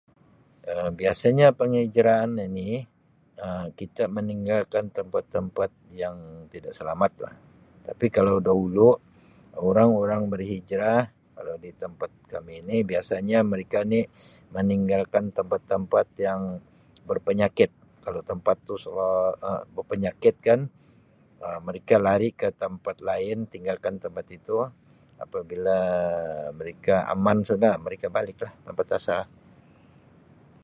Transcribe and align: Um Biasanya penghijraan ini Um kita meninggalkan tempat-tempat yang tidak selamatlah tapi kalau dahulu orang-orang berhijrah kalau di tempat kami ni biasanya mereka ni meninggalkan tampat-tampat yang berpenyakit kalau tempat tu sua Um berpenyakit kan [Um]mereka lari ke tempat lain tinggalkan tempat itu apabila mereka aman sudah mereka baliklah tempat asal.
Um 0.71 0.89
Biasanya 0.99 1.47
penghijraan 1.59 2.31
ini 2.47 2.69
Um 3.45 3.65
kita 3.79 4.03
meninggalkan 4.17 4.85
tempat-tempat 4.97 5.69
yang 6.03 6.17
tidak 6.53 6.73
selamatlah 6.79 7.33
tapi 7.87 8.05
kalau 8.17 8.35
dahulu 8.47 8.89
orang-orang 9.69 10.21
berhijrah 10.33 11.01
kalau 11.37 11.55
di 11.65 11.71
tempat 11.83 12.11
kami 12.33 12.53
ni 12.69 12.77
biasanya 12.91 13.39
mereka 13.51 13.77
ni 13.91 13.99
meninggalkan 14.55 15.23
tampat-tampat 15.37 16.05
yang 16.27 16.41
berpenyakit 17.09 17.71
kalau 18.05 18.21
tempat 18.31 18.55
tu 18.67 18.75
sua 18.85 19.09
Um 19.47 19.61
berpenyakit 19.75 20.35
kan 20.47 20.59
[Um]mereka 21.47 21.95
lari 22.07 22.29
ke 22.41 22.47
tempat 22.63 22.95
lain 23.09 23.37
tinggalkan 23.53 23.95
tempat 24.03 24.25
itu 24.37 24.55
apabila 25.23 25.79
mereka 26.59 26.95
aman 27.13 27.37
sudah 27.49 27.73
mereka 27.85 28.07
baliklah 28.15 28.51
tempat 28.67 28.87
asal. 28.99 29.23